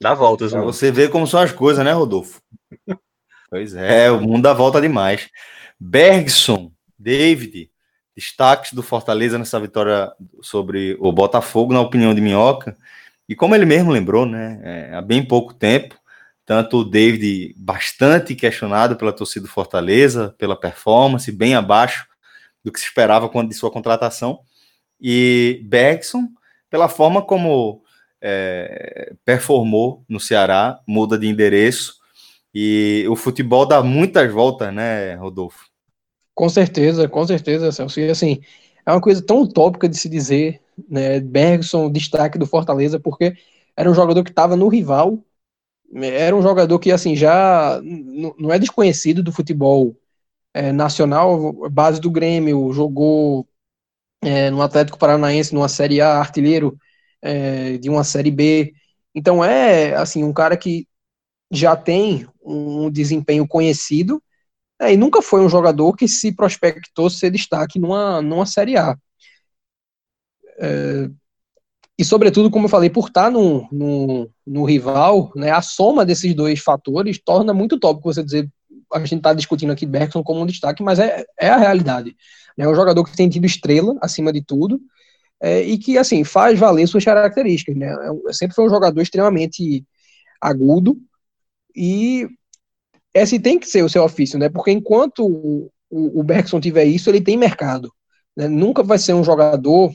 [0.00, 0.64] Dá voltas, mano.
[0.66, 2.40] Você vê como são as coisas, né, Rodolfo?
[3.50, 5.28] pois é, o mundo dá volta demais.
[5.78, 7.70] Bergson, David,
[8.14, 12.76] destaques do Fortaleza nessa vitória sobre o Botafogo, na opinião de Minhoca.
[13.28, 15.98] E como ele mesmo lembrou, né, é, há bem pouco tempo,
[16.46, 22.06] tanto o David, bastante questionado pela torcida do Fortaleza, pela performance, bem abaixo
[22.64, 24.38] do que se esperava quando de sua contratação.
[25.00, 26.28] E Bergson,
[26.70, 27.82] pela forma como
[28.22, 31.96] é, performou no Ceará, muda de endereço.
[32.54, 35.66] E o futebol dá muitas voltas, né, Rodolfo?
[36.32, 37.98] Com certeza, com certeza, Celso.
[37.98, 38.40] E assim,
[38.86, 41.18] é uma coisa tão utópica de se dizer, né?
[41.18, 43.36] Bergson, destaque do Fortaleza, porque
[43.76, 45.18] era um jogador que estava no rival
[45.94, 47.80] era um jogador que, assim, já
[48.38, 49.96] não é desconhecido do futebol
[50.54, 53.46] é, nacional, base do Grêmio, jogou
[54.22, 56.78] é, no Atlético Paranaense, numa Série A, artilheiro
[57.22, 58.74] é, de uma Série B.
[59.14, 60.86] Então é, assim, um cara que
[61.50, 64.22] já tem um desempenho conhecido
[64.80, 68.96] é, e nunca foi um jogador que se prospectou ser destaque numa, numa Série A.
[70.58, 71.10] É,
[71.98, 76.34] e, sobretudo, como eu falei, por estar no, no, no rival, né, a soma desses
[76.34, 78.48] dois fatores torna muito top você dizer.
[78.92, 82.14] A gente está discutindo aqui Bergson como um destaque, mas é, é a realidade.
[82.58, 84.80] É um jogador que tem tido estrela acima de tudo
[85.40, 87.74] é, e que, assim, faz valer suas características.
[87.74, 87.88] Né?
[88.28, 89.84] É, sempre foi um jogador extremamente
[90.40, 90.98] agudo
[91.74, 92.28] e
[93.14, 94.50] esse tem que ser o seu ofício, né?
[94.50, 97.90] Porque enquanto o, o Bergson tiver isso, ele tem mercado.
[98.36, 98.46] Né?
[98.48, 99.92] Nunca vai ser um jogador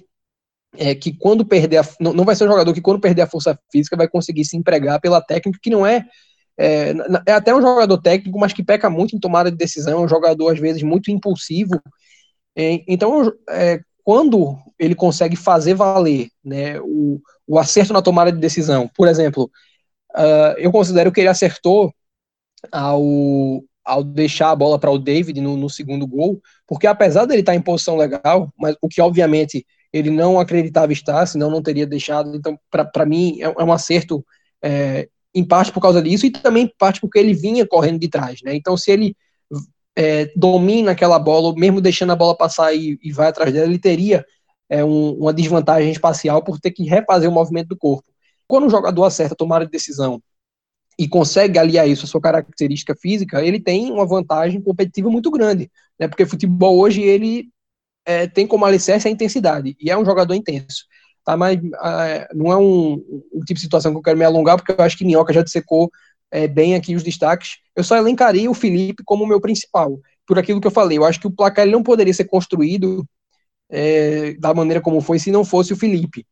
[0.77, 3.27] é, que quando perder a, não, não vai ser um jogador que quando perder a
[3.27, 6.05] força física vai conseguir se empregar pela técnica que não é
[6.57, 6.93] é,
[7.25, 10.07] é até um jogador técnico, mas que peca muito em tomada de decisão, é um
[10.07, 11.81] jogador às vezes muito impulsivo.
[12.55, 18.39] É, então, é, quando ele consegue fazer valer né, o, o acerto na tomada de
[18.39, 19.49] decisão, por exemplo,
[20.15, 21.93] uh, eu considero que ele acertou
[22.71, 27.41] ao, ao deixar a bola para o David no, no, segundo gol, porque apesar dele
[27.41, 31.85] estar em posição legal, mas o que obviamente ele não acreditava estar, senão não teria
[31.85, 32.35] deixado.
[32.35, 34.25] Então, para mim, é, é, um acerto,
[34.61, 38.07] é, em parte por causa disso, e também em parte porque ele vinha correndo de
[38.07, 38.39] trás.
[38.43, 38.55] Né?
[38.55, 39.15] Então, se ele
[39.95, 43.79] é, domina aquela bola, mesmo deixando a bola passar e, e vai atrás dela, ele
[43.79, 44.25] teria
[44.69, 48.09] é, um, uma desvantagem espacial por ter que refazer o movimento do corpo.
[48.47, 50.21] Quando o jogador acerta tomar a decisão
[50.97, 55.69] e consegue aliar isso à sua característica física, ele tem uma vantagem competitiva muito grande,
[55.99, 56.07] né?
[56.07, 57.49] Porque futebol hoje ele
[58.05, 60.85] é, tem como alicerce a intensidade, e é um jogador intenso.
[61.23, 62.93] Tá, mas é, não é um,
[63.31, 65.43] um, tipo de situação que eu quero me alongar, porque eu acho que Minhoca já
[65.43, 65.91] dissecou
[66.31, 67.57] é, bem aqui os destaques.
[67.75, 70.97] Eu só elencaria o Felipe como o meu principal, por aquilo que eu falei.
[70.97, 73.05] Eu acho que o placar não poderia ser construído
[73.69, 76.25] é, da maneira como foi se não fosse o Felipe.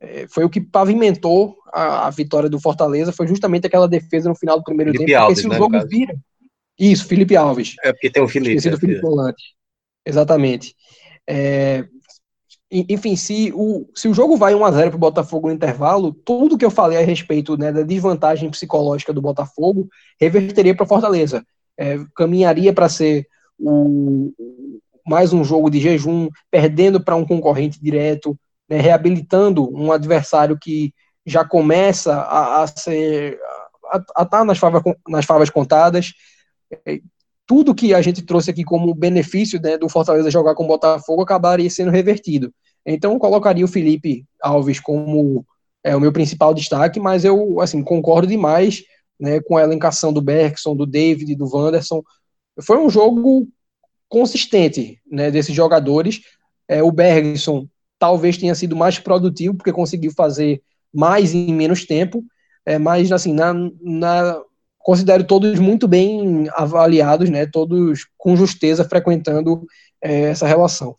[0.00, 4.34] É, foi o que pavimentou a, a, vitória do Fortaleza, foi justamente aquela defesa no
[4.34, 5.22] final do primeiro Felipe tempo.
[5.22, 6.16] Alves, porque se né, o jogo vira.
[6.78, 7.74] Isso, Felipe Alves.
[7.82, 8.56] É porque tem o Felipe.
[8.56, 9.54] Esqueci do Felipe Volante.
[10.04, 10.74] Exatamente.
[11.26, 11.84] É,
[12.70, 16.64] enfim, se o, se o jogo vai 1x0 para o Botafogo no intervalo, tudo que
[16.64, 19.88] eu falei a respeito né, da desvantagem psicológica do Botafogo
[20.20, 21.44] reverteria para Fortaleza.
[21.78, 23.26] É, caminharia para ser
[23.58, 24.32] o,
[25.06, 28.36] mais um jogo de jejum, perdendo para um concorrente direto,
[28.68, 30.92] né, reabilitando um adversário que
[31.26, 33.38] já começa a, a ser
[33.90, 36.12] a estar tá nas favas, nas favas contadas.
[37.46, 41.22] Tudo que a gente trouxe aqui como benefício né, do Fortaleza jogar com o Botafogo
[41.22, 42.52] acabaria sendo revertido.
[42.86, 45.44] Então, colocaria o Felipe Alves como
[45.82, 48.82] é, o meu principal destaque, mas eu assim concordo demais
[49.20, 52.02] né, com a elencação do Bergson, do David, do Wanderson.
[52.62, 53.48] Foi um jogo
[54.08, 56.22] consistente né, desses jogadores.
[56.68, 57.66] É, o Bergson
[57.98, 60.62] talvez tenha sido mais produtivo, porque conseguiu fazer
[60.92, 62.24] mais em menos tempo,
[62.64, 63.52] é, mas assim, na,
[63.82, 64.40] na,
[64.84, 69.66] considero todos muito bem avaliados, né, todos com justeza frequentando
[70.00, 70.94] é, essa relação.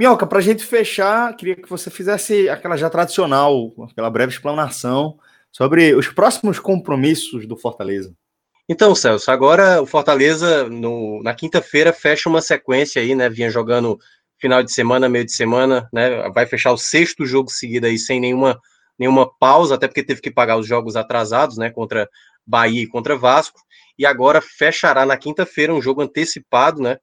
[0.00, 5.18] Minhoca, para a gente fechar, queria que você fizesse aquela já tradicional, aquela breve explanação
[5.52, 8.14] sobre os próximos compromissos do Fortaleza.
[8.66, 13.28] Então, Celso, agora o Fortaleza no, na quinta-feira fecha uma sequência aí, né?
[13.28, 13.98] Vinha jogando
[14.38, 16.30] final de semana, meio de semana, né?
[16.30, 18.58] Vai fechar o sexto jogo seguido aí sem nenhuma,
[18.98, 21.70] nenhuma pausa, até porque teve que pagar os jogos atrasados, né?
[21.70, 22.08] Contra
[22.48, 23.60] Bahia contra Vasco.
[23.98, 26.98] E agora fechará na quinta-feira um jogo antecipado, né?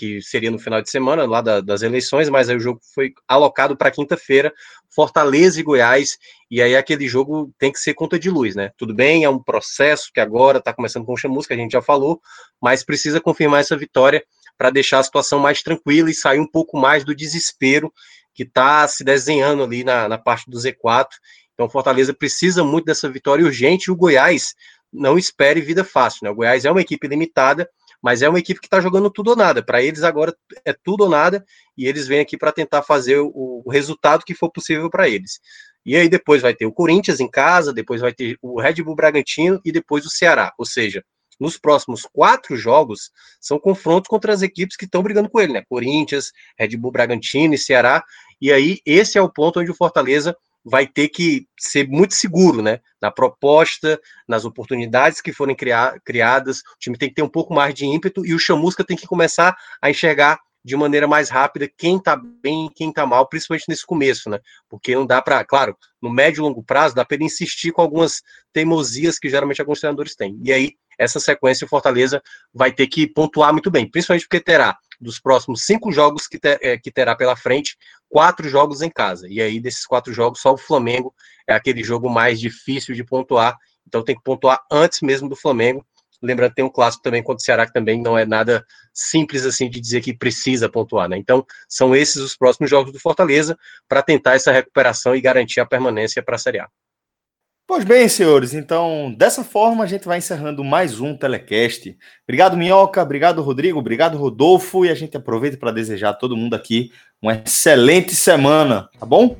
[0.00, 3.12] que seria no final de semana, lá da, das eleições, mas aí o jogo foi
[3.28, 4.50] alocado para quinta-feira,
[4.88, 6.16] Fortaleza e Goiás,
[6.50, 8.70] e aí aquele jogo tem que ser conta de luz, né?
[8.78, 11.82] Tudo bem, é um processo que agora está começando com o que a gente já
[11.82, 12.18] falou,
[12.62, 14.24] mas precisa confirmar essa vitória
[14.56, 17.92] para deixar a situação mais tranquila e sair um pouco mais do desespero
[18.34, 21.08] que está se desenhando ali na, na parte do Z4.
[21.52, 24.54] Então, Fortaleza precisa muito dessa vitória urgente e o Goiás
[24.92, 26.30] não espere vida fácil, né?
[26.30, 27.68] O Goiás é uma equipe limitada,
[28.02, 29.62] mas é uma equipe que está jogando tudo ou nada.
[29.62, 30.34] Para eles agora
[30.64, 31.44] é tudo ou nada
[31.76, 35.40] e eles vêm aqui para tentar fazer o, o, resultado que for possível para eles.
[35.84, 38.94] E aí depois vai ter o Corinthians em casa, depois vai ter o Red Bull
[38.96, 40.52] Bragantino e depois o Ceará.
[40.58, 41.04] Ou seja,
[41.38, 43.10] nos próximos quatro jogos
[43.40, 45.62] são confrontos contra as equipes que estão brigando com ele, né?
[45.68, 48.04] Corinthians, Red Bull Bragantino e Ceará.
[48.40, 52.62] E aí esse é o ponto onde o Fortaleza vai ter que ser muito seguro,
[52.62, 52.80] né?
[53.00, 55.56] Na proposta, nas oportunidades que forem
[56.04, 58.96] criadas, o time tem que ter um pouco mais de ímpeto e o Chamusca tem
[58.96, 63.26] que começar a enxergar de maneira mais rápida quem tá bem e quem tá mal,
[63.26, 64.38] principalmente nesse começo, né?
[64.68, 67.80] Porque não dá para, claro, no médio e longo prazo, dá para ele insistir com
[67.80, 70.38] algumas teimosias que geralmente alguns treinadores têm.
[70.44, 74.76] E aí, essa sequência, o Fortaleza vai ter que pontuar muito bem, principalmente porque terá
[75.00, 77.76] dos próximos cinco jogos que, ter, é, que terá pela frente,
[78.08, 79.26] quatro jogos em casa.
[79.28, 81.14] E aí, desses quatro jogos, só o Flamengo
[81.46, 83.56] é aquele jogo mais difícil de pontuar.
[83.86, 85.84] Então tem que pontuar antes mesmo do Flamengo.
[86.22, 89.70] Lembrando tem um clássico também contra o Ceará, que também não é nada simples assim
[89.70, 91.16] de dizer que precisa pontuar, né?
[91.16, 93.56] Então, são esses os próximos jogos do Fortaleza
[93.88, 96.68] para tentar essa recuperação e garantir a permanência para a Série A.
[97.70, 101.96] Pois bem, senhores, então dessa forma a gente vai encerrando mais um telecast.
[102.24, 106.54] Obrigado, Minhoca, obrigado, Rodrigo, obrigado, Rodolfo, e a gente aproveita para desejar a todo mundo
[106.54, 106.90] aqui
[107.22, 109.36] uma excelente semana, tá bom?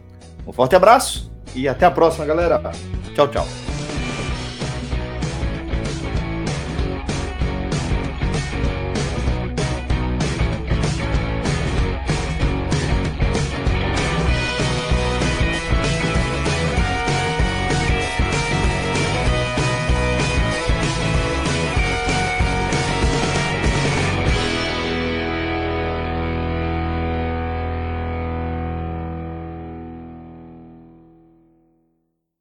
[0.47, 2.63] Um forte abraço e até a próxima, galera.
[3.17, 3.70] Tchau, tchau.